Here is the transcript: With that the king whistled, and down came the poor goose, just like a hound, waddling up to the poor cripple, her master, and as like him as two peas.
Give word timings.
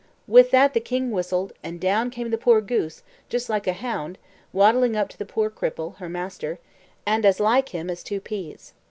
With 0.25 0.49
that 0.49 0.73
the 0.73 0.79
king 0.79 1.11
whistled, 1.11 1.53
and 1.61 1.79
down 1.79 2.09
came 2.09 2.31
the 2.31 2.37
poor 2.39 2.59
goose, 2.59 3.03
just 3.29 3.49
like 3.49 3.67
a 3.67 3.73
hound, 3.73 4.17
waddling 4.51 4.95
up 4.95 5.09
to 5.09 5.17
the 5.19 5.27
poor 5.27 5.51
cripple, 5.51 5.97
her 5.97 6.09
master, 6.09 6.57
and 7.05 7.23
as 7.23 7.39
like 7.39 7.69
him 7.69 7.87
as 7.87 8.01
two 8.01 8.19
peas. 8.19 8.73